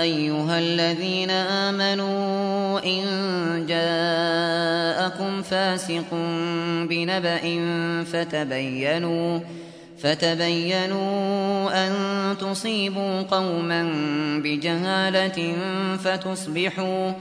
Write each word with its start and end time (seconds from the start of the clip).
أيها 0.00 0.58
الذين 0.58 1.30
آمنوا 1.30 2.80
إن 2.84 3.66
جاءكم 3.68 5.42
فاسق 5.42 6.10
بنبأ 6.88 7.40
فتبينوا 8.04 9.40
فتبينوا 10.02 10.96
أن 11.86 11.92
تصيبوا 12.38 13.22
قوما 13.22 13.82
بجهالة 14.44 15.56
فتصبحوا 15.96 17.12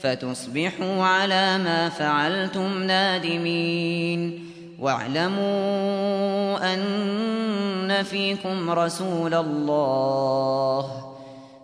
فتصبحوا 0.00 1.04
على 1.04 1.58
ما 1.58 1.88
فعلتم 1.88 2.82
نادمين 2.82 4.44
واعلموا 4.80 6.74
أن 6.74 8.02
فيكم 8.02 8.70
رسول 8.70 9.34
الله 9.34 11.11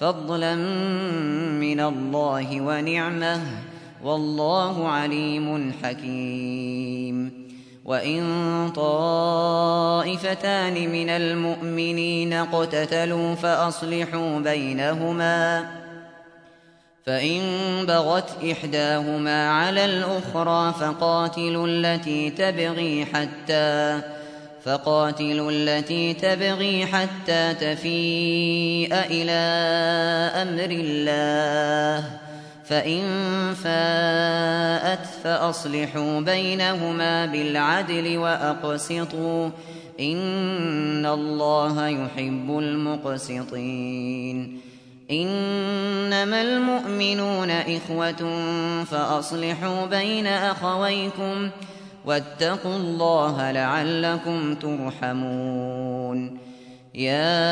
فضلا 0.00 0.54
من 1.60 1.80
الله 1.80 2.60
ونعمه 2.60 3.40
والله 4.04 4.88
عليم 4.88 5.72
حكيم 5.84 7.46
وان 7.84 8.22
طائفتان 8.74 10.74
من 10.92 11.08
المؤمنين 11.10 12.32
اقتتلوا 12.32 13.34
فاصلحوا 13.34 14.38
بينهما 14.38 15.64
فان 17.06 17.40
بغت 17.86 18.30
احداهما 18.52 19.48
على 19.50 19.84
الاخرى 19.84 20.72
فقاتلوا 20.80 21.66
التي 21.68 22.30
تبغي 22.30 23.04
حتى 23.04 24.00
فقاتلوا 24.66 25.50
التي 25.52 26.14
تبغي 26.14 26.86
حتى 26.86 27.54
تفيء 27.54 28.94
إلى 28.94 29.38
أمر 30.42 30.68
الله 30.70 32.10
فإن 32.64 33.04
فاءت 33.64 35.06
فأصلحوا 35.24 36.20
بينهما 36.20 37.26
بالعدل 37.26 38.18
وأقسطوا 38.18 39.50
إن 40.00 41.06
الله 41.06 41.88
يحب 41.88 42.58
المقسطين 42.58 44.60
إنما 45.10 46.42
المؤمنون 46.42 47.50
إخوة 47.50 48.44
فأصلحوا 48.90 49.86
بين 49.86 50.26
أخويكم 50.26 51.50
فأصلحوا 51.50 51.66
واتقوا 52.06 52.76
الله 52.76 53.50
لعلكم 53.52 54.54
ترحمون 54.54 56.38
يا 56.94 57.44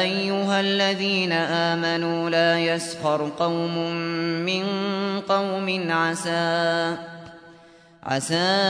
ايها 0.00 0.60
الذين 0.60 1.32
امنوا 1.32 2.30
لا 2.30 2.58
يسخر 2.60 3.28
قوم 3.38 3.78
من 4.44 4.64
قوم 5.28 5.90
عسى 5.90 6.96
عسى 8.02 8.60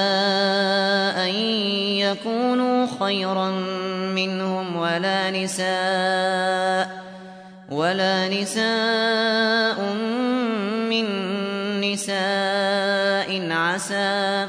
ان 1.16 1.34
يكونوا 2.04 2.86
خيرا 3.00 3.50
منهم 4.14 4.76
ولا 4.76 5.30
نساء 5.30 7.00
ولا 7.70 8.28
نساء 8.28 9.80
من 10.90 11.06
نساء 11.80 13.48
عسى 13.50 14.48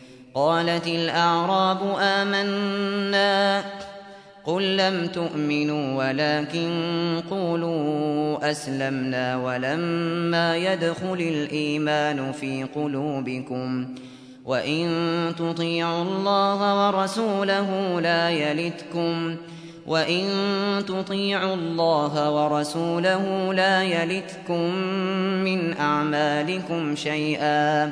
قالت 0.33 0.87
الأعراب 0.87 1.77
آمنا 1.99 3.63
قل 4.45 4.77
لم 4.77 5.07
تؤمنوا 5.07 6.05
ولكن 6.07 6.71
قولوا 7.31 8.51
أسلمنا 8.51 9.37
ولما 9.37 10.57
يدخل 10.57 11.19
الإيمان 11.19 12.31
في 12.31 12.63
قلوبكم 12.75 13.95
وإن 14.45 14.85
تطيعوا 15.37 16.01
الله 16.03 16.87
ورسوله 16.87 18.01
لا 18.01 18.29
يلتكم 18.29 19.35
وإن 19.87 20.25
تطيعوا 20.87 21.53
الله 21.53 22.31
ورسوله 22.31 23.53
لا 23.53 23.83
يلتكم 23.83 24.73
من 25.43 25.77
أعمالكم 25.77 26.95
شيئا 26.95 27.91